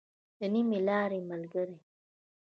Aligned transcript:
د 0.39 0.41
نيمې 0.53 0.79
لارې 0.87 1.19
ملګری. 1.29 1.77